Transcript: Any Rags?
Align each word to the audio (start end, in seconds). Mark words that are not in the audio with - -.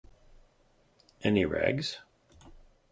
Any 1.23 1.45
Rags? 1.45 1.99